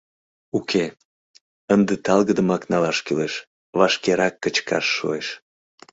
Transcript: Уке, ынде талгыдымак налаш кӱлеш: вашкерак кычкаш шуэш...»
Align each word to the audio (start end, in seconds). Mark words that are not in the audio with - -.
Уке, 0.57 0.85
ынде 1.73 1.95
талгыдымак 2.05 2.63
налаш 2.71 2.97
кӱлеш: 3.05 3.33
вашкерак 3.79 4.35
кычкаш 4.43 4.85
шуэш...» 4.95 5.27